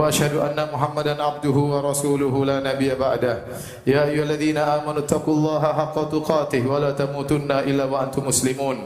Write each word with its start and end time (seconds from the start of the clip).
وأشهد 0.00 0.34
أن 0.36 0.56
محمدا 0.72 1.22
عبده 1.22 1.56
ورسوله 1.72 2.34
لا 2.44 2.56
نبي 2.64 2.94
بعده. 2.94 3.44
يا 3.86 4.08
أيها 4.08 4.24
الذين 4.24 4.56
آمنوا 4.56 5.04
اتقوا 5.04 5.34
الله 5.34 5.62
حق 5.62 5.96
تقاته 6.08 6.62
ولا 6.64 6.90
تموتن 6.96 7.50
إلا 7.52 7.84
وأنتم 7.84 8.22
مسلمون. 8.32 8.76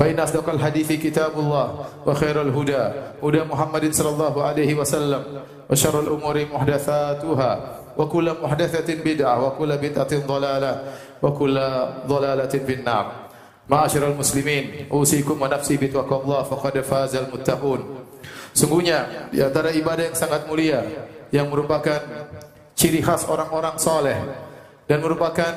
فإن 0.00 0.16
أصدق 0.20 0.48
الحديث 0.48 0.88
كتاب 0.92 1.32
الله 1.36 1.66
وخير 2.06 2.36
الهدى 2.42 2.82
هدى 3.22 3.42
محمد 3.52 3.84
صلى 3.92 4.10
الله 4.16 4.34
عليه 4.42 4.70
وسلم 4.80 5.22
وشر 5.70 6.00
الأمور 6.00 6.36
محدثاتها 6.54 7.50
وكل 7.96 8.26
محدثة 8.42 8.88
بدعة 9.04 9.36
وكل 9.46 9.70
بدعة 9.76 10.12
ضلالة 10.26 10.72
وكل 11.22 11.56
ضلالة 12.08 12.54
في 12.66 12.72
النار. 12.74 13.06
معاشر 13.68 14.02
المسلمين 14.08 14.88
أوصيكم 14.92 15.36
ونفسي 15.42 15.76
بتقوى 15.76 16.22
الله 16.24 16.42
فقد 16.42 16.80
فاز 16.80 17.16
المتقون. 17.16 17.80
Sungguhnya 18.56 19.28
di 19.28 19.44
antara 19.44 19.68
ibadah 19.68 20.08
yang 20.08 20.16
sangat 20.16 20.48
mulia 20.48 20.80
yang 21.28 21.52
merupakan 21.52 22.00
ciri 22.72 23.04
khas 23.04 23.28
orang-orang 23.28 23.76
soleh 23.76 24.16
dan 24.88 25.04
merupakan 25.04 25.52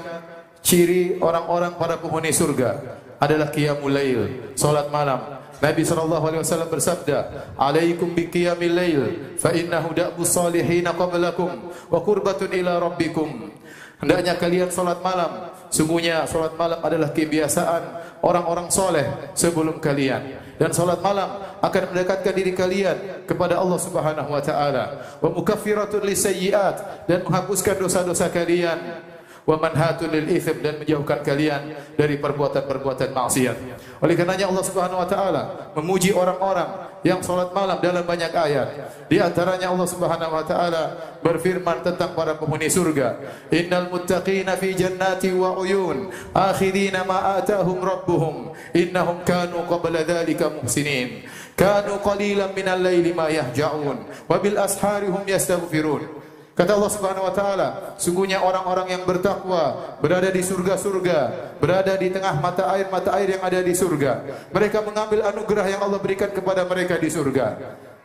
ciri 0.59 1.15
orang-orang 1.23 1.79
para 1.79 1.95
penghuni 1.95 2.35
surga 2.35 2.99
adalah 3.23 3.47
qiyamul 3.55 3.87
lail, 3.91 4.51
salat 4.59 4.91
malam. 4.91 5.39
Nabi 5.59 5.83
sallallahu 5.83 6.23
alaihi 6.23 6.43
wasallam 6.43 6.71
bersabda, 6.71 7.17
"Alaikum 7.59 8.15
bi 8.15 8.31
qiyamil 8.31 8.75
lail, 8.75 9.01
fa 9.35 9.51
innahu 9.51 9.91
da'bu 9.95 10.23
salihin 10.23 10.87
qablakum 10.87 11.71
wa 11.91 11.99
qurbatun 12.03 12.51
ila 12.51 12.83
rabbikum." 12.83 13.51
Hendaknya 13.99 14.39
kalian 14.39 14.71
salat 14.71 15.03
malam. 15.03 15.51
Sungguhnya 15.67 16.23
salat 16.27 16.55
malam 16.55 16.79
adalah 16.79 17.11
kebiasaan 17.11 17.83
orang-orang 18.23 18.71
soleh 18.71 19.03
sebelum 19.35 19.83
kalian 19.83 20.48
dan 20.59 20.75
salat 20.75 20.99
malam 20.99 21.39
akan 21.63 21.95
mendekatkan 21.95 22.35
diri 22.35 22.51
kalian 22.51 23.23
kepada 23.23 23.55
Allah 23.55 23.79
Subhanahu 23.79 24.29
wa 24.29 24.43
taala. 24.43 25.17
Wa 25.23 25.31
mukaffiratun 25.31 26.03
lisayyi'at 26.03 27.07
dan 27.07 27.23
menghapuskan 27.23 27.79
dosa-dosa 27.79 28.27
kalian 28.27 29.07
wa 29.47 29.55
manhatun 29.57 30.11
lil 30.11 30.27
itsm 30.29 30.59
dan 30.61 30.77
menjauhkan 30.79 31.19
kalian 31.23 31.61
dari 31.95 32.19
perbuatan-perbuatan 32.19 33.09
maksiat. 33.15 33.57
Oleh 33.99 34.15
karenanya 34.15 34.47
Allah 34.47 34.65
Subhanahu 34.65 34.99
wa 35.03 35.07
taala 35.09 35.43
memuji 35.75 36.15
orang-orang 36.15 36.89
yang 37.03 37.23
salat 37.23 37.55
malam 37.55 37.79
dalam 37.79 38.03
banyak 38.03 38.31
ayat. 38.31 38.67
Di 39.07 39.19
antaranya 39.23 39.71
Allah 39.71 39.87
Subhanahu 39.87 40.35
wa 40.35 40.43
taala 40.43 40.83
berfirman 41.23 41.79
tentang 41.83 42.11
para 42.15 42.35
penghuni 42.35 42.67
surga, 42.67 43.19
"Innal 43.51 43.87
muttaqina 43.87 44.59
fi 44.59 44.75
jannati 44.75 45.31
wa 45.31 45.55
uyun, 45.55 46.11
akhidina 46.35 47.07
ma 47.07 47.39
atahum 47.39 47.79
rabbuhum, 47.79 48.51
innahum 48.75 49.23
kanu 49.23 49.63
qabla 49.67 50.03
dhalika 50.03 50.51
muhsinin." 50.51 51.23
Kanu 51.59 51.99
qalilan 51.99 52.55
minal 52.55 52.79
laili 52.79 53.11
ma 53.11 53.27
yahja'un 53.27 54.07
wa 54.31 54.35
bil 54.39 54.55
ashari 54.55 55.11
hum 55.11 55.27
yastaghfirun. 55.27 56.18
Kata 56.59 56.75
Allah 56.75 56.91
Subhanahu 56.91 57.23
wa 57.23 57.31
taala, 57.31 57.67
sungguhnya 57.95 58.43
orang-orang 58.43 58.91
yang 58.91 59.07
bertakwa 59.07 59.95
berada 60.03 60.27
di 60.27 60.43
surga-surga, 60.43 61.55
berada 61.55 61.95
di 61.95 62.11
tengah 62.11 62.35
mata 62.35 62.67
air-mata 62.75 63.15
air 63.15 63.39
yang 63.39 63.43
ada 63.47 63.63
di 63.63 63.71
surga. 63.71 64.43
Mereka 64.51 64.83
mengambil 64.83 65.23
anugerah 65.23 65.71
yang 65.71 65.79
Allah 65.87 66.03
berikan 66.03 66.27
kepada 66.27 66.67
mereka 66.67 66.99
di 66.99 67.07
surga. 67.07 67.55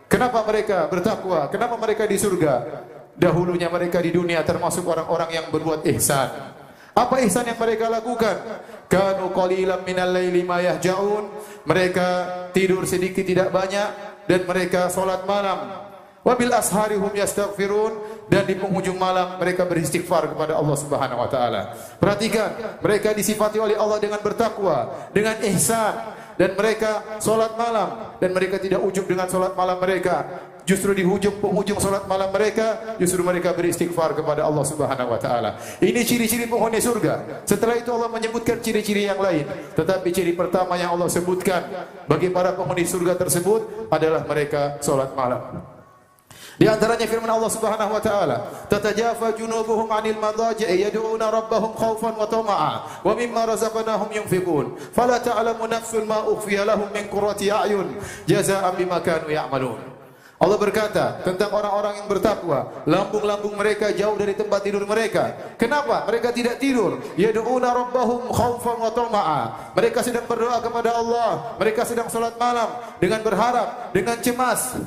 Kenapa 0.07 0.47
mereka 0.47 0.87
bertakwa? 0.87 1.51
Kenapa 1.51 1.75
mereka 1.75 2.07
di 2.07 2.15
surga? 2.15 2.55
Dahulunya 3.19 3.67
mereka 3.67 3.99
di 3.99 4.15
dunia 4.15 4.47
termasuk 4.47 4.87
orang-orang 4.87 5.35
yang 5.35 5.47
berbuat 5.51 5.83
ihsan. 5.99 6.55
Apa 6.95 7.27
ihsan 7.27 7.51
yang 7.51 7.59
mereka 7.59 7.91
lakukan? 7.91 8.39
Kanu 8.87 9.35
qalilan 9.35 9.83
minal 9.83 10.15
laili 10.15 10.47
ma 10.47 10.63
yahja'un. 10.63 11.27
Mereka 11.67 12.07
tidur 12.55 12.87
sedikit 12.87 13.27
tidak 13.27 13.51
banyak 13.51 13.89
dan 14.31 14.47
mereka 14.47 14.87
salat 14.95 15.27
malam. 15.27 15.91
Wabil 16.25 16.49
ashari 16.57 16.97
hum 16.97 17.13
yastaghfirun 17.13 18.25
dan 18.33 18.49
di 18.49 18.57
penghujung 18.57 18.97
malam 18.97 19.37
mereka 19.37 19.69
beristighfar 19.69 20.33
kepada 20.33 20.57
Allah 20.57 20.77
Subhanahu 20.81 21.21
wa 21.21 21.29
taala. 21.29 21.77
Perhatikan, 22.01 22.81
mereka 22.81 23.13
disifati 23.13 23.61
oleh 23.61 23.77
Allah 23.77 24.01
dengan 24.01 24.25
bertakwa, 24.25 25.13
dengan 25.13 25.37
ihsan 25.53 26.17
dan 26.41 26.57
mereka 26.57 27.21
salat 27.21 27.53
malam 27.61 28.17
dan 28.19 28.33
mereka 28.33 28.57
tidak 28.57 28.81
ujub 28.81 29.05
dengan 29.05 29.29
salat 29.29 29.53
malam 29.53 29.77
mereka. 29.77 30.49
Justru 30.65 30.97
di 30.97 31.05
hujung 31.05 31.45
penghujung 31.45 31.77
salat 31.77 32.09
malam 32.09 32.33
mereka 32.33 32.97
justru 32.97 33.21
mereka 33.21 33.53
beristighfar 33.53 34.17
kepada 34.17 34.49
Allah 34.49 34.65
Subhanahu 34.65 35.13
wa 35.13 35.21
taala. 35.21 35.61
Ini 35.77 36.01
ciri-ciri 36.09 36.49
penghuni 36.49 36.81
surga. 36.81 37.45
Setelah 37.45 37.77
itu 37.77 37.93
Allah 37.93 38.09
menyebutkan 38.09 38.65
ciri-ciri 38.65 39.05
yang 39.05 39.21
lain. 39.21 39.45
Tetapi 39.77 40.09
ciri 40.09 40.33
pertama 40.33 40.81
yang 40.81 40.97
Allah 40.97 41.13
sebutkan 41.13 41.69
bagi 42.09 42.33
para 42.33 42.57
penghuni 42.57 42.89
surga 42.89 43.13
tersebut 43.13 43.93
adalah 43.93 44.25
mereka 44.25 44.81
salat 44.81 45.13
malam. 45.13 45.74
Di 46.55 46.71
antaranya 46.71 47.03
firman 47.11 47.27
Allah 47.27 47.51
Subhanahu 47.51 47.99
wa 47.99 48.03
taala, 48.03 48.37
"Tatajafa 48.71 49.35
junubuhum 49.35 49.91
'anil 49.91 50.15
madaji'i 50.23 50.87
yad'una 50.87 51.27
rabbahum 51.27 51.75
khaufan 51.75 52.15
wa 52.15 52.31
tama'a 52.31 53.03
wa 53.03 53.13
mimma 53.19 53.43
razaqnahum 53.51 54.07
yunfiqun. 54.15 54.79
Fala 54.95 55.19
ta'lamu 55.19 55.67
nafsun 55.67 56.07
ma 56.07 56.23
ukhfiya 56.23 56.63
lahum 56.63 56.87
min 56.95 57.11
qurrati 57.11 57.51
a'yun 57.51 57.99
jazaa'an 58.31 58.79
bima 58.79 59.03
kanu 59.03 59.35
ya'malun." 59.35 59.95
Allah 60.35 60.59
berkata 60.59 61.25
tentang 61.27 61.51
orang-orang 61.51 62.05
yang 62.05 62.09
bertakwa, 62.11 62.85
lambung-lambung 62.87 63.55
mereka 63.55 63.91
jauh 63.91 64.15
dari 64.15 64.35
tempat 64.35 64.67
tidur 64.67 64.85
mereka. 64.85 65.57
Kenapa? 65.59 66.05
Mereka 66.07 66.37
tidak 66.37 66.63
tidur. 66.63 67.03
Yad'una 67.19 67.71
rabbahum 67.75 68.31
khaufan 68.31 68.77
wa 68.79 68.91
tama'a. 68.95 69.43
Mereka 69.75 70.07
sedang 70.07 70.27
berdoa 70.31 70.63
kepada 70.63 70.95
Allah, 70.95 71.59
mereka 71.59 71.83
sedang 71.83 72.07
salat 72.07 72.39
malam 72.39 72.79
dengan 73.03 73.27
berharap, 73.27 73.91
dengan 73.91 74.19
cemas. 74.23 74.79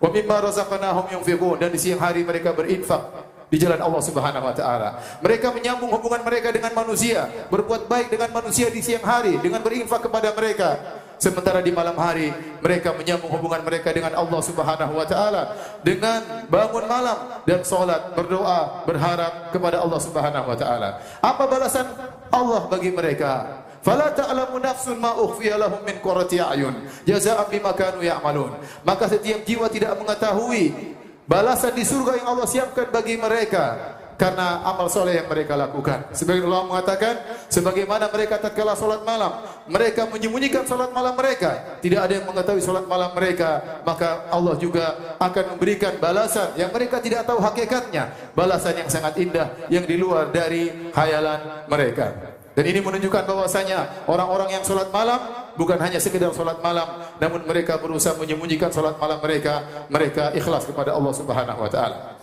Wa 0.00 0.08
mimma 0.08 0.40
razaqnahum 0.40 1.12
yunfiqun 1.12 1.60
dan 1.60 1.68
di 1.68 1.76
siang 1.76 2.00
hari 2.00 2.24
mereka 2.24 2.56
berinfak 2.56 3.28
di 3.52 3.60
jalan 3.60 3.82
Allah 3.82 4.00
Subhanahu 4.00 4.48
wa 4.48 4.54
taala. 4.56 4.96
Mereka 5.20 5.52
menyambung 5.52 5.92
hubungan 5.92 6.24
mereka 6.24 6.54
dengan 6.54 6.72
manusia, 6.72 7.28
berbuat 7.52 7.90
baik 7.90 8.08
dengan 8.08 8.32
manusia 8.32 8.72
di 8.72 8.80
siang 8.80 9.04
hari 9.04 9.36
dengan 9.42 9.60
berinfak 9.60 10.06
kepada 10.08 10.32
mereka. 10.32 10.80
Sementara 11.20 11.60
di 11.60 11.68
malam 11.68 11.92
hari 12.00 12.32
mereka 12.64 12.96
menyambung 12.96 13.28
hubungan 13.28 13.60
mereka 13.60 13.92
dengan 13.92 14.16
Allah 14.16 14.40
Subhanahu 14.40 14.96
wa 14.96 15.04
taala 15.04 15.52
dengan 15.84 16.48
bangun 16.48 16.88
malam 16.88 17.44
dan 17.44 17.60
salat, 17.60 18.16
berdoa, 18.16 18.88
berharap 18.88 19.52
kepada 19.52 19.84
Allah 19.84 20.00
Subhanahu 20.00 20.48
wa 20.48 20.56
taala. 20.56 20.96
Apa 21.20 21.44
balasan 21.44 21.92
Allah 22.32 22.64
bagi 22.72 22.88
mereka? 22.88 23.68
Fala 23.80 24.12
ta'lamu 24.12 24.60
nafsun 24.60 24.96
ma 25.00 25.16
ukhfiya 25.16 25.56
lahum 25.56 25.80
min 25.84 25.96
qurrati 26.04 26.40
a'yun 26.40 26.86
jazaa'an 27.08 27.48
bima 27.48 27.72
kanu 27.72 28.04
ya'malun 28.04 28.56
maka 28.84 29.08
setiap 29.08 29.44
jiwa 29.44 29.66
tidak 29.72 29.96
mengetahui 29.96 30.94
balasan 31.24 31.72
di 31.72 31.84
surga 31.84 32.20
yang 32.20 32.28
Allah 32.36 32.46
siapkan 32.48 32.88
bagi 32.92 33.16
mereka 33.16 33.96
karena 34.20 34.60
amal 34.68 34.92
soleh 34.92 35.16
yang 35.16 35.32
mereka 35.32 35.56
lakukan. 35.56 36.12
Sebagai 36.12 36.44
Allah 36.44 36.68
mengatakan, 36.68 37.14
sebagaimana 37.48 38.12
mereka 38.12 38.36
tatkala 38.36 38.76
solat 38.76 39.00
malam, 39.00 39.40
mereka 39.64 40.04
menyembunyikan 40.04 40.68
solat 40.68 40.92
malam 40.92 41.16
mereka. 41.16 41.80
Tidak 41.80 41.96
ada 41.96 42.12
yang 42.20 42.28
mengetahui 42.28 42.60
solat 42.60 42.84
malam 42.84 43.16
mereka, 43.16 43.80
maka 43.80 44.28
Allah 44.28 44.60
juga 44.60 45.16
akan 45.16 45.56
memberikan 45.56 45.96
balasan 45.96 46.52
yang 46.60 46.68
mereka 46.68 47.00
tidak 47.00 47.24
tahu 47.24 47.40
hakikatnya. 47.40 48.12
Balasan 48.36 48.84
yang 48.84 48.92
sangat 48.92 49.16
indah, 49.16 49.56
yang 49.72 49.88
di 49.88 49.96
luar 49.96 50.28
dari 50.28 50.92
khayalan 50.92 51.64
mereka. 51.64 52.29
Dan 52.60 52.76
ini 52.76 52.84
menunjukkan 52.84 53.24
bahwasanya 53.24 54.04
orang-orang 54.04 54.60
yang 54.60 54.64
solat 54.68 54.92
malam 54.92 55.16
bukan 55.56 55.80
hanya 55.80 55.96
sekedar 55.96 56.28
solat 56.36 56.60
malam, 56.60 56.84
namun 57.16 57.40
mereka 57.48 57.80
berusaha 57.80 58.12
menyembunyikan 58.20 58.68
solat 58.68 59.00
malam 59.00 59.16
mereka, 59.16 59.64
mereka 59.88 60.28
ikhlas 60.36 60.68
kepada 60.68 60.92
Allah 60.92 61.08
Subhanahu 61.16 61.56
Wa 61.56 61.70
Taala. 61.72 62.20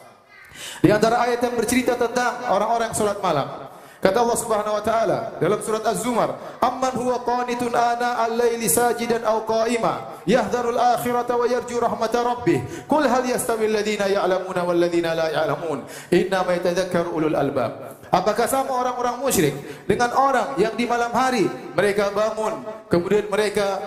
Di 0.77 0.93
antara 0.93 1.25
ayat 1.25 1.41
yang 1.41 1.57
bercerita 1.57 1.97
tentang 1.97 2.53
orang-orang 2.53 2.93
yang 2.93 2.97
solat 3.01 3.17
malam, 3.17 3.65
kata 3.97 4.13
Allah 4.13 4.37
Subhanahu 4.37 4.77
Wa 4.77 4.83
Taala 4.85 5.19
dalam 5.41 5.57
surat 5.57 5.81
Az-Zumar, 5.89 6.37
"Amman 6.61 6.93
huwa 6.93 7.17
qanitun 7.25 7.73
ana 7.73 8.21
al-laili 8.29 8.69
sajidan 8.69 9.25
aw 9.25 9.41
qa'ima, 9.41 10.21
yahdharu 10.29 10.77
al-akhirata 10.77 11.33
wa 11.33 11.49
yarju 11.49 11.81
rahmata 11.81 12.21
rabbih. 12.21 12.85
Qul 12.85 13.09
hal 13.09 13.25
yastawi 13.25 13.73
alladhina 13.73 14.05
ya'lamuna 14.05 14.69
wal 14.69 14.77
ladhina 14.77 15.17
la 15.17 15.33
ya'lamun? 15.33 15.81
Inna 16.13 16.45
ma 16.45 16.53
yatadhakkaru 16.53 17.09
ulul 17.09 17.33
albab." 17.33 17.96
Apakah 18.07 18.47
sama 18.47 18.71
orang-orang 18.71 19.19
musyrik 19.19 19.53
dengan 19.83 20.15
orang 20.15 20.55
yang 20.55 20.73
di 20.79 20.87
malam 20.87 21.11
hari 21.11 21.43
mereka 21.75 22.07
bangun 22.15 22.63
kemudian 22.87 23.27
mereka 23.27 23.79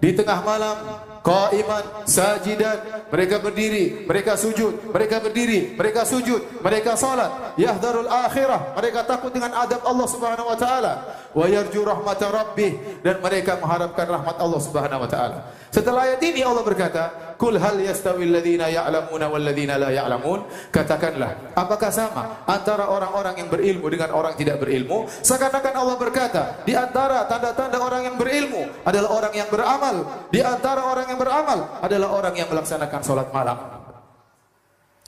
di 0.00 0.16
tengah 0.16 0.40
malam 0.40 0.76
qaiman 1.20 2.08
sajidan 2.08 3.04
mereka 3.12 3.36
berdiri 3.36 4.08
mereka 4.08 4.32
sujud 4.32 4.88
mereka 4.88 5.20
berdiri 5.20 5.76
mereka 5.76 6.08
sujud 6.08 6.40
mereka 6.64 6.96
salat. 6.96 7.54
Yahdharul 7.60 8.08
akhirah 8.08 8.74
mereka 8.74 9.04
takut 9.04 9.28
dengan 9.30 9.52
adab 9.54 9.84
Allah 9.84 10.06
Subhanahu 10.08 10.48
wa 10.48 10.56
taala. 10.56 10.92
Wa 11.36 11.46
yarju 11.46 11.84
rahmat 11.84 12.20
rabbih 12.26 13.04
dan 13.04 13.20
mereka 13.20 13.60
mengharapkan 13.60 14.08
rahmat 14.08 14.36
Allah 14.40 14.60
Subhanahu 14.64 15.04
wa 15.04 15.08
taala. 15.08 15.38
Setelah 15.68 16.08
ayat 16.08 16.20
ini 16.24 16.40
Allah 16.42 16.64
berkata 16.64 17.29
Kul 17.40 17.56
hal 17.56 17.80
yastawi 17.80 18.28
alladhina 18.28 18.68
ya'lamuna 18.68 19.32
wal 19.32 19.40
ladzina 19.40 19.80
la 19.80 19.88
ya'lamun? 19.88 20.44
Katakanlah, 20.68 21.56
apakah 21.56 21.88
sama 21.88 22.44
antara 22.44 22.92
orang-orang 22.92 23.40
yang 23.40 23.48
berilmu 23.48 23.88
dengan 23.88 24.12
orang 24.12 24.36
tidak 24.36 24.60
berilmu? 24.60 25.08
Seakan-akan 25.24 25.72
Allah 25.72 25.96
berkata, 25.96 26.60
di 26.68 26.76
antara 26.76 27.24
tanda-tanda 27.24 27.80
orang 27.80 28.12
yang 28.12 28.16
berilmu 28.20 28.84
adalah 28.84 29.08
orang 29.16 29.32
yang 29.32 29.48
beramal. 29.48 30.28
Di 30.28 30.44
antara 30.44 30.84
orang 30.84 31.08
yang 31.08 31.16
beramal 31.16 31.80
adalah 31.80 32.08
orang 32.12 32.36
yang 32.36 32.48
melaksanakan 32.52 33.00
salat 33.00 33.32
malam. 33.32 33.56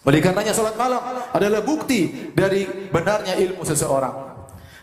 Oleh 0.09 0.19
karenanya 0.25 0.57
salat 0.57 0.75
malam 0.81 1.05
adalah 1.37 1.61
bukti 1.61 2.33
dari 2.33 2.65
benarnya 2.89 3.37
ilmu 3.45 3.61
seseorang. 3.61 4.33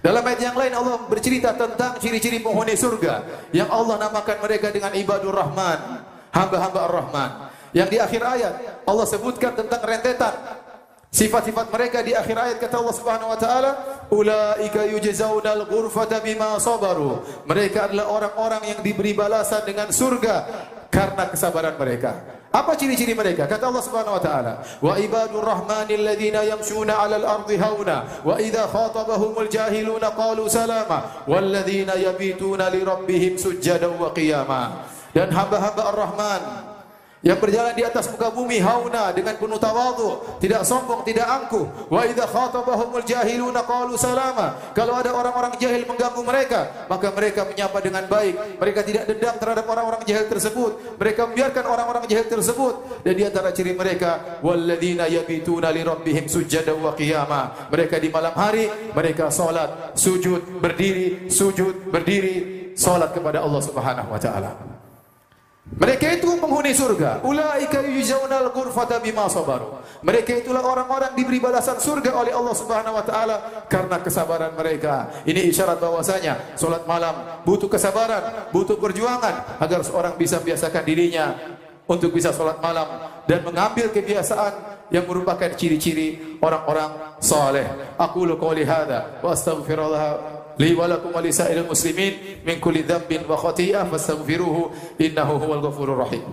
Dalam 0.06 0.22
ayat 0.22 0.54
yang 0.54 0.56
lain 0.56 0.72
Allah 0.78 1.02
bercerita 1.10 1.58
tentang 1.58 1.98
ciri-ciri 1.98 2.46
penghuni 2.46 2.78
surga 2.78 3.26
yang 3.58 3.74
Allah 3.74 4.00
namakan 4.00 4.38
mereka 4.38 4.70
dengan 4.70 4.94
ibadur 4.96 5.34
rahman, 5.34 6.06
hamba-hamba 6.34 6.80
ar-rahman. 6.90 7.32
Yang 7.70 7.90
di 7.94 7.98
akhir 8.02 8.22
ayat 8.26 8.54
Allah 8.86 9.06
sebutkan 9.06 9.54
tentang 9.54 9.82
rentetan 9.86 10.34
sifat-sifat 11.10 11.70
mereka 11.74 12.02
di 12.06 12.14
akhir 12.14 12.38
ayat 12.38 12.58
kata 12.58 12.82
Allah 12.82 12.96
Subhanahu 12.98 13.30
wa 13.34 13.40
taala, 13.40 13.72
"Ulaika 14.10 14.86
yujzaunal 14.90 15.66
ghurfata 15.70 16.22
bima 16.22 16.58
sabaru." 16.58 17.22
Mereka 17.46 17.90
adalah 17.90 18.10
orang-orang 18.10 18.74
yang 18.74 18.80
diberi 18.82 19.14
balasan 19.14 19.66
dengan 19.66 19.90
surga 19.94 20.46
karena 20.90 21.30
kesabaran 21.30 21.78
mereka. 21.78 22.42
Apa 22.50 22.74
ciri-ciri 22.74 23.14
mereka? 23.14 23.46
Kata 23.46 23.70
Allah 23.70 23.86
Subhanahu 23.86 24.18
wa 24.18 24.24
taala, 24.26 24.54
"Wa 24.82 24.98
ibadur 24.98 25.46
rahmanil 25.46 26.02
ladzina 26.02 26.42
yamshuna 26.42 26.98
'alal 26.98 27.22
ardi 27.22 27.62
hauna 27.62 28.26
wa 28.26 28.42
idza 28.42 28.66
khatabahumul 28.66 29.46
jahiluna 29.46 30.18
qalu 30.18 30.50
salama 30.50 31.30
wal 31.30 31.46
ladzina 31.46 31.94
yabituna 31.94 32.74
li 32.74 32.82
rabbihim 32.82 33.38
sujjadan 33.38 33.94
wa 34.02 34.10
qiyama." 34.18 34.98
Dan 35.14 35.34
hamba-hamba 35.34 35.90
Ar-Rahman 35.90 36.42
yang 37.20 37.36
berjalan 37.36 37.76
di 37.76 37.84
atas 37.84 38.08
muka 38.08 38.32
bumi 38.32 38.64
hauna 38.64 39.12
dengan 39.12 39.36
penuh 39.36 39.60
tawadhu, 39.60 40.40
tidak 40.40 40.64
sombong, 40.64 41.04
tidak 41.04 41.28
angkuh. 41.28 41.92
Wa 41.92 42.08
idza 42.08 42.24
khatabahumul 42.24 43.04
jahiluna 43.04 43.60
qalu 43.68 44.00
salama. 44.00 44.56
Kalau 44.72 44.96
ada 44.96 45.12
orang-orang 45.12 45.60
jahil 45.60 45.84
mengganggu 45.84 46.24
mereka, 46.24 46.88
maka 46.88 47.12
mereka 47.12 47.44
menyapa 47.44 47.78
dengan 47.84 48.08
baik. 48.08 48.56
Mereka 48.56 48.80
tidak 48.88 49.04
dendam 49.12 49.36
terhadap 49.36 49.66
orang-orang 49.68 50.02
jahil 50.08 50.32
tersebut. 50.32 50.72
Mereka 50.96 51.22
membiarkan 51.28 51.66
orang-orang 51.68 52.04
jahil 52.08 52.28
tersebut. 52.32 53.04
Dan 53.04 53.14
di 53.20 53.24
antara 53.28 53.52
ciri 53.52 53.76
mereka 53.76 54.40
walladzina 54.40 55.12
yabituna 55.12 55.76
li 55.76 55.84
rabbihim 55.84 56.32
sujada 56.32 56.72
wa 56.72 56.96
qiyama. 56.96 57.68
Mereka 57.68 58.00
di 58.00 58.08
malam 58.08 58.32
hari 58.32 58.72
mereka 58.96 59.28
salat, 59.28 59.92
sujud, 60.00 60.64
berdiri, 60.64 61.28
sujud, 61.28 61.92
berdiri, 61.92 62.72
salat 62.80 63.12
kepada 63.12 63.44
Allah 63.44 63.60
Subhanahu 63.60 64.16
wa 64.16 64.20
taala. 64.24 64.80
Mereka 65.70 66.18
itu 66.18 66.34
penghuni 66.42 66.74
surga. 66.74 67.22
Ulaika 67.22 67.86
yujzaunal 67.86 68.50
ghurfata 68.50 68.98
bima 68.98 69.30
sabaru. 69.30 69.78
Mereka 70.02 70.42
itulah 70.42 70.66
orang-orang 70.66 71.14
diberi 71.14 71.38
balasan 71.38 71.78
surga 71.78 72.18
oleh 72.18 72.34
Allah 72.34 72.56
Subhanahu 72.58 72.98
wa 72.98 73.06
taala 73.06 73.68
karena 73.70 74.02
kesabaran 74.02 74.58
mereka. 74.58 75.14
Ini 75.30 75.46
isyarat 75.54 75.78
bahwasanya 75.78 76.58
salat 76.58 76.90
malam 76.90 77.44
butuh 77.46 77.70
kesabaran, 77.70 78.50
butuh 78.50 78.82
perjuangan 78.82 79.62
agar 79.62 79.86
seorang 79.86 80.18
bisa 80.18 80.42
biasakan 80.42 80.82
dirinya 80.82 81.38
untuk 81.86 82.18
bisa 82.18 82.34
salat 82.34 82.58
malam 82.58 82.86
dan 83.30 83.46
mengambil 83.46 83.94
kebiasaan 83.94 84.82
yang 84.90 85.06
merupakan 85.06 85.54
ciri-ciri 85.54 86.42
orang-orang 86.42 87.18
saleh. 87.22 87.94
Aku 87.98 88.26
qouli 88.26 88.66
hadza 88.66 89.22
wa 89.22 89.30
astaghfirullah 89.38 90.39
لي 90.60 90.74
ولكم 90.74 91.10
ولسائر 91.16 91.62
المسلمين 91.66 92.14
من 92.48 92.60
كل 92.60 92.84
ذنب 92.84 93.30
وخطيئة 93.30 93.84
فاستغفروه 93.84 94.72
إنه 95.02 95.22
هو 95.22 95.54
الغفور 95.54 95.94
الرحيم. 95.94 96.24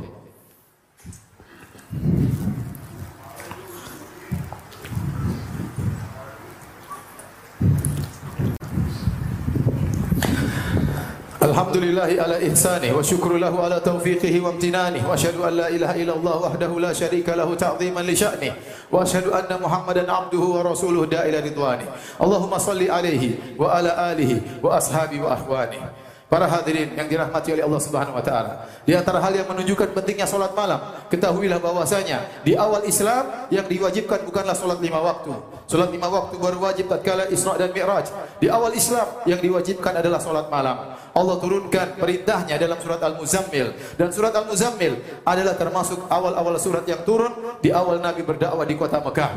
Alhamdulillahi 11.57 12.21
ala 12.21 12.37
ihsani 12.37 12.93
wa 12.93 13.01
syukrulahu 13.01 13.65
ala 13.65 13.81
taufiqihi 13.81 14.41
wa 14.45 14.53
amtinani 14.53 15.01
wa 15.01 15.15
ashadu 15.17 15.41
an 15.41 15.57
la 15.57 15.69
ilaha 15.73 15.97
ilallah 15.97 16.37
wahdahu 16.45 16.77
la 16.85 16.93
sharika 16.93 17.33
lahu 17.33 17.57
ta'ziman 17.57 18.05
li 18.05 18.13
sya'ni 18.13 18.53
wa 18.93 19.01
ashadu 19.01 19.33
anna 19.33 19.57
muhammadan 19.57 20.05
abduhu 20.05 20.53
wa 20.53 20.69
rasuluh 20.69 21.09
da'ila 21.09 21.41
ridwani 21.41 21.89
Allahumma 22.21 22.61
salli 22.61 22.93
alaihi 22.93 23.57
wa 23.57 23.73
ala 23.73 23.89
alihi 24.13 24.61
wa 24.61 24.77
ashabi 24.77 25.17
wa 25.17 25.33
ahwani 25.33 25.81
Para 26.27 26.51
hadirin 26.51 26.91
yang 26.99 27.07
dirahmati 27.07 27.55
oleh 27.55 27.63
Allah 27.63 27.79
Subhanahu 27.79 28.19
wa 28.19 28.25
taala. 28.25 28.67
Di 28.83 28.99
antara 28.99 29.23
hal 29.23 29.31
yang 29.31 29.47
menunjukkan 29.47 29.95
pentingnya 29.95 30.27
salat 30.27 30.51
malam, 30.59 30.83
ketahuilah 31.07 31.63
bahwasanya 31.63 32.43
di 32.43 32.59
awal 32.59 32.83
Islam 32.83 33.47
yang 33.47 33.63
diwajibkan 33.71 34.27
bukanlah 34.27 34.59
salat 34.59 34.83
lima 34.83 34.99
waktu. 34.99 35.31
Salat 35.71 35.95
lima 35.95 36.11
waktu 36.11 36.35
baru 36.35 36.59
wajib 36.67 36.91
tatkala 36.91 37.31
Isra 37.31 37.55
dan 37.55 37.71
Mi'raj. 37.71 38.11
Di 38.43 38.51
awal 38.51 38.75
Islam 38.75 39.07
yang 39.23 39.39
diwajibkan 39.39 40.03
adalah 40.03 40.19
salat 40.19 40.51
malam. 40.51 40.99
Allah 41.15 41.37
turunkan 41.39 41.95
perintahnya 41.95 42.59
dalam 42.59 42.83
surat 42.83 42.99
Al-Muzammil 43.07 43.73
dan 43.95 44.11
surat 44.11 44.35
Al-Muzammil 44.35 45.23
adalah 45.23 45.55
termasuk 45.55 46.11
awal-awal 46.11 46.59
surat 46.59 46.83
yang 46.91 47.07
turun 47.07 47.55
di 47.63 47.71
awal 47.71 48.03
Nabi 48.03 48.27
berdakwah 48.27 48.67
di 48.67 48.75
kota 48.75 48.99
Mekah. 48.99 49.31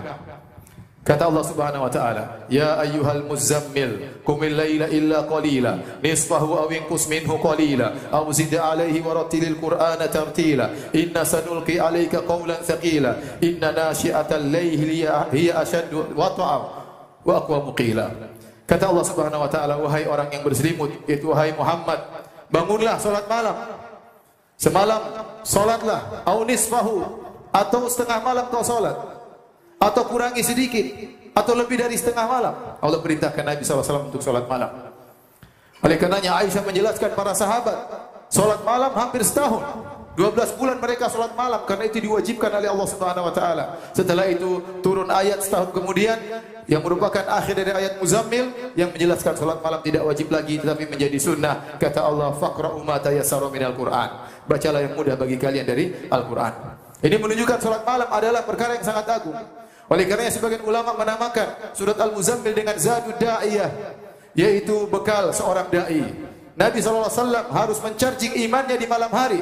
Kata 1.10 1.26
Allah 1.26 1.42
Subhanahu 1.42 1.90
wa 1.90 1.90
taala, 1.90 2.46
"Ya 2.54 2.78
ayyuhal 2.78 3.26
muzammil, 3.26 4.22
qumil 4.22 4.54
laila 4.54 4.86
illa 4.94 5.26
qalila, 5.26 5.82
nisfahu 6.06 6.54
aw 6.54 6.70
inqus 6.70 7.10
minhu 7.10 7.34
qalila, 7.42 8.14
aw 8.14 8.30
zid 8.30 8.54
'alayhi 8.54 9.02
wa 9.02 9.18
rattilil 9.18 9.58
qur'ana 9.58 10.06
tartila. 10.06 10.70
Inna 10.94 11.26
sanulqi 11.26 11.82
'alayka 11.82 12.22
qawlan 12.30 12.62
thaqila, 12.62 13.42
inna 13.42 13.74
nashi'atal 13.74 14.54
layli 14.54 15.02
hiya 15.34 15.58
ashaddu 15.58 16.14
wat'a 16.14 16.58
wa 17.26 17.34
aqwa 17.42 17.58
muqila." 17.74 18.06
Kata 18.70 18.94
Allah 18.94 19.06
Subhanahu 19.10 19.42
wa 19.42 19.50
taala, 19.50 19.82
"Wahai 19.82 20.06
orang 20.06 20.30
yang 20.30 20.46
berselimut, 20.46 20.94
itu 21.10 21.34
wahai 21.34 21.58
Muhammad, 21.58 22.06
bangunlah 22.54 23.02
salat 23.02 23.26
malam. 23.26 23.58
Semalam 24.62 25.02
salatlah, 25.42 26.22
aw 26.22 26.38
nisfahu 26.46 27.02
atau 27.50 27.90
setengah 27.90 28.22
malam 28.22 28.46
kau 28.54 28.62
salat." 28.62 29.09
Atau 29.80 30.04
kurangi 30.06 30.44
sedikit 30.44 30.86
atau 31.32 31.56
lebih 31.56 31.80
dari 31.80 31.96
setengah 31.96 32.28
malam 32.28 32.54
Allah 32.84 33.00
perintahkan 33.00 33.44
Nabi 33.48 33.64
SAW 33.64 34.12
untuk 34.12 34.20
solat 34.20 34.46
malam 34.46 34.92
oleh 35.80 35.96
karenanya 35.96 36.36
Aisyah 36.44 36.68
menjelaskan 36.68 37.16
para 37.16 37.32
sahabat 37.32 37.78
solat 38.28 38.60
malam 38.68 38.92
hampir 38.92 39.24
setahun 39.24 39.64
12 40.20 40.60
bulan 40.60 40.76
mereka 40.84 41.08
solat 41.08 41.32
malam 41.32 41.64
karena 41.64 41.88
itu 41.88 42.04
diwajibkan 42.04 42.52
oleh 42.52 42.68
Allah 42.68 42.88
Subhanahu 42.92 43.32
wa 43.32 43.34
taala. 43.34 43.80
Setelah 43.96 44.28
itu 44.28 44.60
turun 44.84 45.08
ayat 45.08 45.40
setahun 45.40 45.72
kemudian 45.72 46.20
yang 46.68 46.84
merupakan 46.84 47.24
akhir 47.24 47.56
dari 47.56 47.72
ayat 47.72 48.04
Muzammil 48.04 48.52
yang 48.76 48.92
menjelaskan 48.92 49.40
solat 49.40 49.64
malam 49.64 49.80
tidak 49.80 50.04
wajib 50.04 50.28
lagi 50.28 50.60
tetapi 50.60 50.92
menjadi 50.92 51.16
sunnah. 51.16 51.80
Kata 51.80 52.04
Allah, 52.04 52.36
"Faqra'u 52.36 52.84
ma 52.84 53.00
Qur'an." 53.00 54.10
Bacalah 54.44 54.84
yang 54.84 55.00
mudah 55.00 55.16
bagi 55.16 55.40
kalian 55.40 55.64
dari 55.64 55.96
Al-Qur'an. 56.12 56.54
Ini 57.00 57.16
menunjukkan 57.16 57.58
solat 57.64 57.88
malam 57.88 58.12
adalah 58.12 58.44
perkara 58.44 58.76
yang 58.76 58.84
sangat 58.84 59.08
agung. 59.08 59.40
Oleh 59.90 60.06
kerana 60.06 60.30
sebagian 60.30 60.62
ulama 60.62 60.94
menamakan 60.94 61.74
surat 61.74 61.98
Al-Muzammil 61.98 62.54
dengan 62.54 62.78
Zadud 62.78 63.18
Da'iyah 63.18 63.98
yaitu 64.38 64.86
bekal 64.88 65.34
seorang 65.34 65.66
dai. 65.74 66.06
Nabi 66.54 66.80
wasallam 66.84 67.50
harus 67.50 67.80
mencharging 67.82 68.36
imannya 68.46 68.76
di 68.76 68.86
malam 68.86 69.10
hari, 69.10 69.40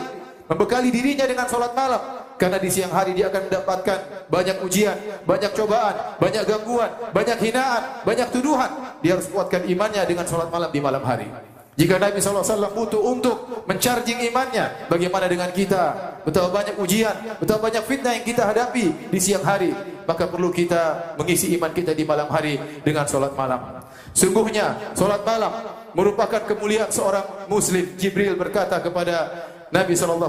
membekali 0.47 0.93
dirinya 0.93 1.25
dengan 1.25 1.49
salat 1.49 1.73
malam 1.73 1.99
karena 2.37 2.61
di 2.61 2.69
siang 2.69 2.93
hari 2.93 3.17
dia 3.17 3.27
akan 3.27 3.49
mendapatkan 3.49 4.29
banyak 4.29 4.57
ujian, 4.61 4.95
banyak 5.25 5.51
cobaan, 5.57 5.95
banyak 6.21 6.43
gangguan, 6.45 6.91
banyak 7.09 7.37
hinaan, 7.41 8.05
banyak 8.05 8.27
tuduhan. 8.29 8.71
Dia 9.01 9.17
harus 9.17 9.27
kuatkan 9.33 9.65
imannya 9.65 10.05
dengan 10.05 10.29
salat 10.29 10.47
malam 10.53 10.69
di 10.69 10.79
malam 10.79 11.01
hari. 11.01 11.56
Jika 11.77 12.01
Nabi 12.01 12.17
SAW 12.17 12.73
butuh 12.73 12.97
untuk 13.05 13.63
mencharging 13.69 14.17
imannya, 14.25 14.89
bagaimana 14.89 15.29
dengan 15.29 15.53
kita? 15.53 16.17
Betapa 16.25 16.49
banyak 16.49 16.73
ujian, 16.81 17.37
betapa 17.37 17.69
banyak 17.69 17.85
fitnah 17.85 18.17
yang 18.17 18.25
kita 18.25 18.49
hadapi 18.49 19.13
di 19.13 19.19
siang 19.21 19.45
hari. 19.45 19.77
Maka 20.09 20.25
perlu 20.25 20.49
kita 20.49 21.13
mengisi 21.21 21.53
iman 21.53 21.69
kita 21.69 21.93
di 21.93 22.01
malam 22.01 22.25
hari 22.33 22.57
dengan 22.81 23.05
solat 23.05 23.37
malam. 23.37 23.77
Sungguhnya, 24.09 24.97
solat 24.97 25.21
malam 25.21 25.53
merupakan 25.93 26.41
kemuliaan 26.49 26.89
seorang 26.89 27.45
Muslim. 27.45 27.93
Jibril 27.93 28.33
berkata 28.33 28.81
kepada 28.81 29.29
Nabi 29.69 29.93
SAW, 29.93 30.25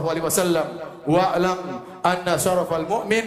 Wa'alam 1.08 1.58
anna 2.04 2.36
syarafal 2.36 2.84
mu'min 2.84 3.24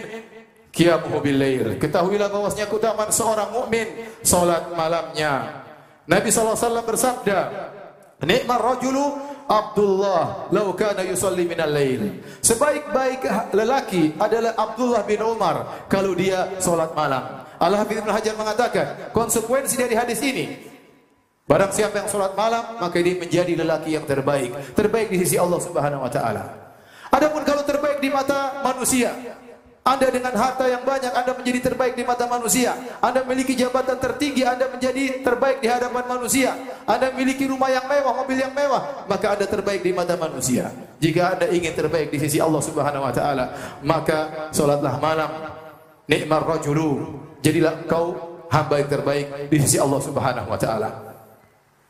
kiamuhu 0.70 1.18
bil 1.18 1.42
lail. 1.42 1.74
Ketahuilah 1.82 2.30
bahwasanya 2.30 2.70
keutamaan 2.70 3.10
seorang 3.10 3.50
mukmin 3.50 3.86
solat 4.22 4.70
malamnya. 4.78 5.66
Nabi 6.06 6.30
SAW 6.30 6.82
bersabda, 6.86 7.71
Nikmat 8.22 8.60
rajulu 8.62 9.18
Abdullah 9.50 10.48
law 10.54 10.68
kana 10.78 11.02
yusalli 11.02 11.42
min 11.44 11.58
al-lail. 11.58 12.22
Sebaik-baik 12.38 13.26
lelaki 13.50 14.14
adalah 14.16 14.54
Abdullah 14.54 15.02
bin 15.02 15.18
Umar 15.26 15.86
kalau 15.90 16.14
dia 16.14 16.54
salat 16.62 16.94
malam. 16.94 17.42
Al-Hafidz 17.58 18.02
Ibnu 18.02 18.10
Hajar 18.10 18.34
mengatakan, 18.34 18.86
konsekuensi 19.14 19.78
dari 19.78 19.94
hadis 19.94 20.18
ini 20.22 20.70
barang 21.46 21.74
siapa 21.74 22.02
yang 22.02 22.08
salat 22.10 22.34
malam 22.38 22.78
maka 22.78 22.96
dia 23.02 23.18
menjadi 23.18 23.52
lelaki 23.58 23.98
yang 23.98 24.06
terbaik, 24.06 24.74
terbaik 24.78 25.10
di 25.10 25.18
sisi 25.26 25.36
Allah 25.38 25.58
Subhanahu 25.58 26.06
wa 26.06 26.10
taala. 26.10 26.42
Adapun 27.12 27.42
kalau 27.44 27.66
terbaik 27.66 27.98
di 28.00 28.08
mata 28.08 28.62
manusia. 28.64 29.12
Anda 29.82 30.14
dengan 30.14 30.30
harta 30.38 30.70
yang 30.70 30.86
banyak, 30.86 31.10
Anda 31.10 31.34
menjadi 31.34 31.58
terbaik 31.58 31.98
di 31.98 32.06
mata 32.06 32.30
manusia. 32.30 32.70
Anda 33.02 33.26
memiliki 33.26 33.58
jabatan 33.58 33.98
tertinggi, 33.98 34.46
Anda 34.46 34.70
menjadi 34.70 35.26
terbaik 35.26 35.58
di 35.58 35.66
hadapan 35.66 36.06
manusia. 36.06 36.54
Anda 36.86 37.10
memiliki 37.10 37.50
rumah 37.50 37.66
yang 37.66 37.90
mewah, 37.90 38.14
mobil 38.14 38.38
yang 38.38 38.54
mewah, 38.54 39.10
maka 39.10 39.34
Anda 39.34 39.50
terbaik 39.50 39.82
di 39.82 39.90
mata 39.90 40.14
manusia. 40.14 40.70
Jika 41.02 41.34
Anda 41.34 41.50
ingin 41.50 41.74
terbaik 41.74 42.14
di 42.14 42.18
sisi 42.22 42.38
Allah 42.38 42.62
Subhanahu 42.62 43.02
wa 43.02 43.10
taala, 43.10 43.44
maka 43.82 44.50
salatlah 44.54 45.02
malam. 45.02 45.30
Nikmar 46.06 46.46
rajulu. 46.46 47.18
Jadilah 47.42 47.82
kau 47.90 48.14
hamba 48.54 48.78
yang 48.78 48.90
terbaik 48.90 49.50
di 49.50 49.56
sisi 49.66 49.82
Allah 49.82 49.98
Subhanahu 49.98 50.46
wa 50.46 50.58
taala. 50.62 51.11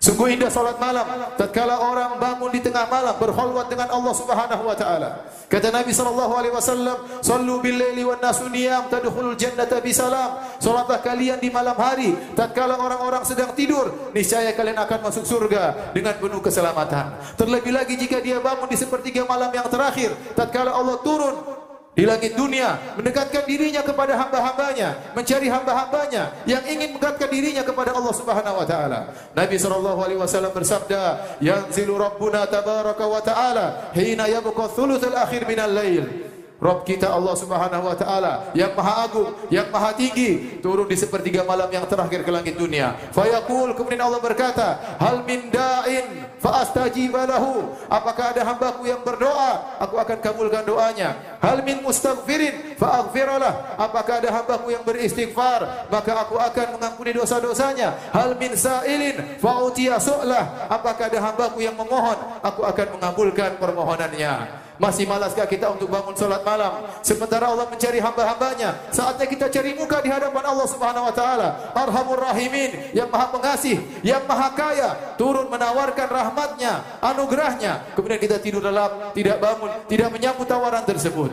Sungguh 0.03 0.35
indah 0.35 0.51
salat 0.51 0.83
malam 0.83 1.07
tatkala 1.39 1.79
orang 1.79 2.19
bangun 2.19 2.51
di 2.51 2.59
tengah 2.59 2.91
malam 2.91 3.15
berkhulwat 3.23 3.71
dengan 3.71 3.87
Allah 3.87 4.11
Subhanahu 4.11 4.67
wa 4.67 4.75
taala. 4.75 5.31
Kata 5.47 5.71
Nabi 5.71 5.95
sallallahu 5.95 6.35
alaihi 6.35 6.51
wasallam, 6.51 7.23
"Shallu 7.23 7.63
bil 7.63 7.79
laili 7.79 8.03
wan 8.03 8.19
nasu 8.19 8.51
niyam 8.51 8.91
tadkhulul 8.91 9.39
jannata 9.39 9.79
bi 9.79 9.95
salam." 9.95 10.43
Salatlah 10.59 10.99
kalian 11.07 11.39
di 11.39 11.55
malam 11.55 11.79
hari 11.79 12.19
tatkala 12.35 12.83
orang-orang 12.83 13.23
sedang 13.23 13.55
tidur, 13.55 14.11
niscaya 14.11 14.51
kalian 14.59 14.83
akan 14.83 15.07
masuk 15.07 15.23
surga 15.23 15.95
dengan 15.95 16.19
penuh 16.19 16.43
keselamatan. 16.43 17.39
Terlebih 17.39 17.71
lagi 17.71 17.95
jika 17.95 18.19
dia 18.19 18.43
bangun 18.43 18.67
di 18.67 18.75
sepertiga 18.75 19.23
malam 19.23 19.55
yang 19.55 19.71
terakhir 19.71 20.19
tatkala 20.35 20.75
Allah 20.75 20.99
turun 21.07 21.62
di 21.93 22.09
langit 22.09 22.33
dunia 22.33 22.97
mendekatkan 22.97 23.45
dirinya 23.45 23.85
kepada 23.85 24.17
hamba-hambanya 24.17 25.13
mencari 25.13 25.45
hamba-hambanya 25.53 26.33
yang 26.49 26.65
ingin 26.65 26.97
mendekatkan 26.97 27.29
dirinya 27.29 27.61
kepada 27.61 27.93
Allah 27.93 28.15
Subhanahu 28.17 28.65
wa 28.65 28.67
taala. 28.67 29.13
Nabi 29.37 29.61
sallallahu 29.61 30.01
alaihi 30.01 30.21
wasallam 30.21 30.57
bersabda 30.57 31.37
yanzilu 31.45 32.01
rabbuna 32.01 32.49
tabaraka 32.49 33.05
wa 33.05 33.21
taala 33.21 33.93
hina 33.93 34.25
yabqa 34.25 34.73
thuluthul 34.73 35.13
akhir 35.13 35.45
minal 35.45 35.69
lail 35.69 36.32
Rabb 36.63 36.87
kita 36.87 37.11
Allah 37.11 37.35
Subhanahu 37.35 37.91
wa 37.91 37.97
taala 37.99 38.55
yang 38.55 38.71
maha 38.79 39.11
agung, 39.11 39.35
yang 39.51 39.67
maha 39.75 39.91
tinggi 39.99 40.63
turun 40.63 40.87
di 40.87 40.95
sepertiga 40.95 41.43
malam 41.43 41.67
yang 41.75 41.83
terakhir 41.91 42.23
ke 42.23 42.31
langit 42.31 42.55
dunia. 42.55 42.95
Fa 43.11 43.27
yaqul 43.27 43.75
kemudian 43.75 44.07
Allah 44.07 44.23
berkata, 44.23 44.79
"Hal 45.03 45.27
min 45.27 45.51
da'in 45.51 46.23
fa 46.39 46.63
astajib 46.63 47.19
lahu?" 47.19 47.67
Apakah 47.91 48.31
ada 48.31 48.47
hambaku 48.47 48.87
yang 48.87 49.03
berdoa, 49.03 49.75
aku 49.83 49.99
akan 49.99 50.23
kabulkan 50.23 50.63
doanya. 50.63 51.19
Hal 51.43 51.67
min 51.67 51.83
mustaghfirin 51.83 52.79
fa 52.79 53.03
aghfiralah? 53.03 53.75
Apakah 53.83 54.23
ada 54.23 54.31
hambaku 54.31 54.71
yang 54.71 54.87
beristighfar, 54.87 55.91
maka 55.91 56.15
aku 56.15 56.39
akan 56.39 56.79
mengampuni 56.79 57.11
dosa-dosanya. 57.11 57.99
Hal 58.15 58.39
min 58.39 58.55
sa'ilin 58.55 59.43
fa 59.43 59.67
utiya 59.67 59.99
su'lah? 59.99 60.71
Apakah 60.71 61.11
ada 61.11 61.19
hambaku 61.19 61.67
yang 61.67 61.75
memohon, 61.75 62.39
aku 62.39 62.63
akan 62.63 62.87
mengabulkan 62.95 63.59
permohonannya. 63.59 64.62
Masih 64.83 65.07
malaskah 65.07 65.47
kita 65.47 65.71
untuk 65.71 65.87
bangun 65.87 66.11
solat 66.19 66.43
malam 66.43 66.83
sementara 67.07 67.55
Allah 67.55 67.71
mencari 67.71 68.03
hamba-hambanya? 68.03 68.91
Saatnya 68.91 69.31
kita 69.31 69.47
cari 69.47 69.79
muka 69.79 70.03
di 70.03 70.11
hadapan 70.11 70.43
Allah 70.43 70.67
Subhanahu 70.67 71.07
wa 71.07 71.15
taala. 71.15 71.71
Arhamur 71.71 72.19
Rahimin, 72.19 72.91
yang 72.91 73.07
Maha 73.07 73.31
Pengasih, 73.31 73.79
yang 74.03 74.27
Maha 74.27 74.51
Kaya, 74.59 75.15
turun 75.15 75.47
menawarkan 75.55 76.11
rahmatnya, 76.11 76.99
anugerahnya. 76.99 77.95
Kemudian 77.95 78.19
kita 78.19 78.43
tidur 78.43 78.59
lelap, 78.59 79.15
tidak 79.15 79.39
bangun, 79.39 79.71
tidak 79.87 80.11
menyambut 80.11 80.51
tawaran 80.51 80.83
tersebut. 80.83 81.31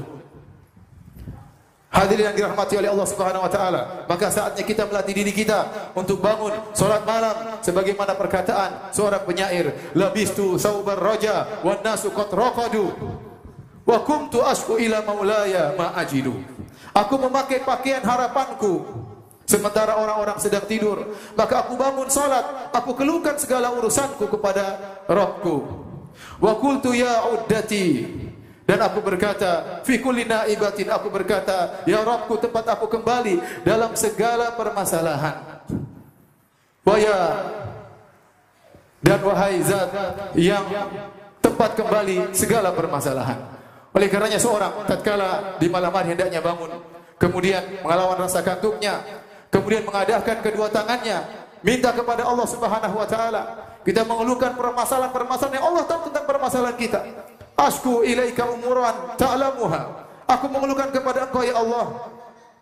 Hadirin 1.90 2.30
yang 2.30 2.38
dirahmati 2.38 2.78
oleh 2.78 2.94
Allah 2.94 3.08
Subhanahu 3.10 3.50
wa 3.50 3.50
taala, 3.50 4.06
maka 4.06 4.30
saatnya 4.30 4.62
kita 4.62 4.86
melatih 4.86 5.26
diri 5.26 5.34
kita 5.34 5.90
untuk 5.98 6.22
bangun 6.22 6.54
salat 6.78 7.02
malam 7.02 7.58
sebagaimana 7.66 8.14
perkataan 8.14 8.94
seorang 8.94 9.26
penyair, 9.26 9.74
labistu 9.98 10.62
saubar 10.62 11.02
raja 11.02 11.66
wan 11.66 11.82
nasu 11.82 12.14
qad 12.14 12.30
raqadu 12.30 12.94
wa 13.90 14.06
kuntu 14.06 14.46
asku 14.46 14.78
ila 14.78 15.02
maulaya 15.02 15.74
ma 15.74 15.98
ajidu. 15.98 16.38
Aku 16.94 17.18
memakai 17.18 17.66
pakaian 17.66 18.06
harapanku. 18.06 18.86
Sementara 19.50 19.98
orang-orang 19.98 20.38
sedang 20.38 20.62
tidur 20.70 21.10
maka 21.34 21.66
aku 21.66 21.74
bangun 21.74 22.06
salat. 22.14 22.70
Aku 22.70 22.94
keluhkan 22.94 23.34
segala 23.42 23.74
urusanku 23.74 24.30
kepada 24.30 24.78
Rabbku 25.10 25.90
wa 26.38 26.54
qultu 26.62 26.94
ya 26.94 27.26
uddati. 27.34 28.06
Dan 28.70 28.86
aku 28.86 29.02
berkata 29.02 29.82
fi 29.82 29.98
kulli 29.98 30.30
naibatin 30.30 30.94
aku 30.94 31.10
berkata 31.10 31.82
ya 31.90 32.06
Rabbku 32.06 32.38
tempat 32.38 32.70
aku 32.78 32.86
kembali 32.86 33.66
dalam 33.66 33.98
segala 33.98 34.54
permasalahan. 34.54 35.66
Wa 36.86 36.96
ya. 37.02 37.22
Dan 39.02 39.26
wahai 39.26 39.64
zat 39.66 39.90
yang 40.38 40.70
tempat 41.42 41.74
kembali 41.74 42.36
segala 42.38 42.70
permasalahan 42.70 43.59
oleh 43.90 44.08
karenanya 44.08 44.38
seorang 44.38 44.86
tatkala 44.86 45.58
di 45.58 45.66
malam 45.66 45.90
hari 45.90 46.14
hendaknya 46.14 46.40
bangun, 46.46 46.70
kemudian 47.18 47.82
mengelawan 47.82 48.22
rasa 48.22 48.46
kantuknya, 48.46 49.02
kemudian 49.50 49.82
mengadakan 49.82 50.38
kedua 50.46 50.70
tangannya, 50.70 51.26
minta 51.66 51.90
kepada 51.90 52.26
Allah 52.26 52.46
Subhanahu 52.46 52.96
wa 52.96 53.08
taala. 53.10 53.44
Kita 53.80 54.04
mengeluhkan 54.04 54.54
permasalahan-permasalahan 54.60 55.56
yang 55.56 55.66
Allah 55.72 55.84
tahu 55.88 56.12
tentang 56.12 56.26
permasalahan 56.28 56.78
kita. 56.78 57.00
Asku 57.56 58.04
ilaika 58.06 58.46
umuran 58.52 59.16
ta'lamuha. 59.16 59.82
Aku 60.30 60.46
mengeluhkan 60.52 60.94
kepada 60.94 61.26
Engkau 61.26 61.42
ya 61.42 61.58
Allah 61.58 62.12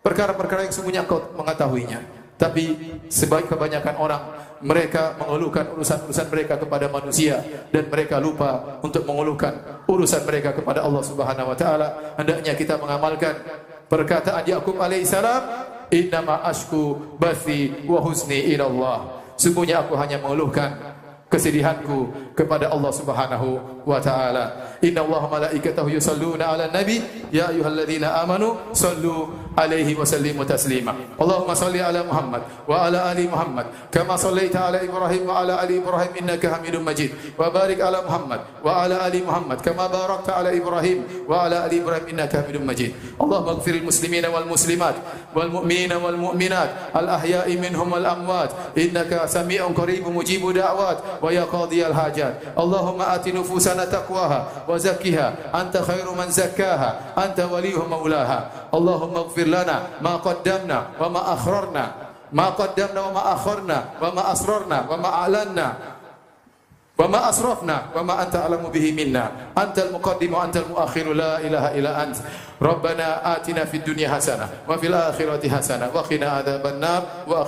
perkara-perkara 0.00 0.64
yang 0.64 0.72
semuanya 0.72 1.00
Engkau 1.04 1.20
mengetahuinya. 1.36 2.00
Tapi 2.38 2.94
sebaik 3.10 3.50
kebanyakan 3.50 3.94
orang 3.98 4.22
mereka 4.62 5.18
mengeluhkan 5.18 5.74
urusan-urusan 5.74 6.26
mereka 6.30 6.54
kepada 6.56 6.86
manusia. 6.86 7.42
Dan 7.74 7.90
mereka 7.90 8.22
lupa 8.22 8.80
untuk 8.80 9.02
mengeluhkan 9.04 9.84
urusan 9.90 10.22
mereka 10.22 10.54
kepada 10.54 10.86
Allah 10.86 11.02
Subhanahu 11.02 11.50
wa 11.50 11.56
taala. 11.58 12.14
Hendaknya 12.14 12.54
kita 12.54 12.78
mengamalkan 12.78 13.34
perkataan 13.90 14.46
Yakub 14.46 14.78
alaihissalam 14.78 15.42
inna 15.90 16.22
ma 16.22 16.40
ashku 16.46 17.16
bathi 17.18 17.88
wa 17.88 17.98
husni 18.04 18.52
ila 18.54 18.68
Allah 18.68 18.98
sungguhnya 19.38 19.80
aku 19.86 19.94
hanya 19.96 20.20
mengeluhkan 20.20 20.74
kesedihanku 21.28 22.32
kepada 22.32 22.72
Allah 22.72 22.88
Subhanahu 22.88 23.48
wa 23.84 24.00
taala. 24.00 24.74
Inna 24.80 25.04
Allah 25.04 25.22
malaikatahu 25.28 25.92
yusalluna 25.92 26.56
ala 26.56 26.72
nabi 26.72 27.04
ya 27.28 27.52
ayyuhalladzina 27.52 28.16
amanu 28.24 28.56
sallu 28.72 29.28
عليه 29.58 29.98
وسلم 29.98 30.38
تسليما. 30.42 30.94
اللهم 31.18 31.50
صل 31.54 31.76
على 31.76 32.00
محمد 32.06 32.42
وعلى 32.70 32.98
آل 33.12 33.18
محمد. 33.30 33.66
كما 33.90 34.14
صليت 34.16 34.56
على 34.56 34.86
إبراهيم 34.86 35.26
وعلى 35.26 35.52
آل 35.62 35.70
إبراهيم 35.82 36.12
إنك 36.22 36.46
حميد 36.46 36.76
مجيد. 36.78 37.10
وبارك 37.38 37.78
على 37.80 37.98
محمد 38.06 38.40
وعلى 38.64 38.96
آل 39.06 39.14
محمد. 39.26 39.58
كما 39.60 39.86
باركت 39.86 40.30
على 40.30 40.62
إبراهيم 40.62 41.26
وعلى 41.28 41.66
آل 41.66 41.72
إبراهيم 41.82 42.06
إنك 42.14 42.32
حميد 42.38 42.56
مجيد. 42.62 42.92
اللهم 43.18 43.48
اغفر 43.48 43.74
المسلمين 43.82 44.24
والمسلمات 44.26 44.94
والمؤمنين 45.34 45.92
والمؤمنات 45.92 46.70
الأحياء 46.96 47.48
منهم 47.58 47.92
والأموات. 47.92 48.50
إنك 48.78 49.26
سميع 49.26 49.66
قريب 49.74 50.06
مجيب 50.08 50.42
دعوات 50.54 50.98
ويا 51.22 51.44
قاضي 51.44 51.86
الحاجات. 51.86 52.34
اللهم 52.58 53.00
آت 53.02 53.26
نفوسنا 53.28 53.84
تقواها 53.84 54.68
وزكها. 54.68 55.26
أنت 55.54 55.74
خير 55.76 56.06
من 56.14 56.30
زكاها. 56.30 57.18
أنت 57.18 57.38
وليها 57.52 57.84
مولاها. 57.90 58.70
اللهم 58.74 59.14
اغفر 59.16 59.46
lana 59.48 59.98
ma 60.00 60.20
qaddamna 60.20 61.00
wa 61.00 61.08
ma 61.08 61.20
akhrarna 61.34 61.84
ma 62.32 62.46
qaddamna 62.52 63.00
wa 63.08 63.12
ma 63.12 63.22
akharna 63.34 63.78
wa 64.00 64.08
ma 64.12 64.22
asrarna 64.32 64.78
wa 64.84 64.96
ma 64.96 65.10
alanna 65.24 65.68
wa 66.98 67.06
ma 67.06 67.30
asrafna 67.30 67.94
wa 67.94 68.02
ma 68.02 68.14
anta 68.26 68.42
alamu 68.42 68.74
bihi 68.74 68.90
minna. 68.90 69.54
Antal 69.54 69.94
muqaddimu 69.94 70.34
antal 70.34 70.66
muakhiru 70.66 71.14
la 71.14 71.38
ilaha 71.38 71.70
illa 71.78 71.94
ant. 72.02 72.18
Rabbana 72.58 73.22
atina 73.22 73.62
fid 73.70 73.86
dunya 73.86 74.10
hasanah 74.10 74.66
wa 74.66 74.74
fil 74.74 74.90
akhirati 74.90 75.46
hasanah 75.46 75.94
wa 75.94 76.02
qina 76.02 76.42
adzabannar 76.42 77.22
wa 77.22 77.46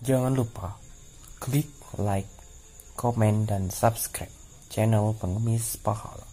jangan 0.00 0.32
lupa 0.32 0.80
klik 1.36 1.68
like 2.00 2.28
comment, 2.96 3.44
dan 3.44 3.68
subscribe 3.68 4.32
channel 4.72 5.12
pengemis 5.20 5.76
pahala. 5.84 6.29